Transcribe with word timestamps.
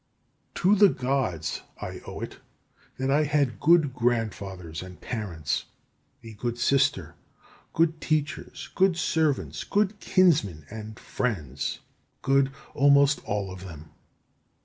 17. 0.55 0.63
To 0.63 0.79
the 0.87 0.91
Gods 0.95 1.61
I 1.79 2.01
owe 2.07 2.21
it 2.21 2.39
that 2.97 3.11
I 3.11 3.21
had 3.23 3.59
good 3.59 3.93
grandfathers 3.93 4.81
and 4.81 4.99
parents, 4.99 5.65
a 6.23 6.33
good 6.33 6.57
sister, 6.57 7.13
good 7.73 8.01
teachers, 8.01 8.71
good 8.73 8.97
servants, 8.97 9.63
good 9.63 9.99
kinsmen, 9.99 10.65
and 10.71 10.97
friends, 10.97 11.81
good 12.23 12.49
almost 12.73 13.23
all 13.25 13.51
of 13.51 13.63
them. 13.63 13.91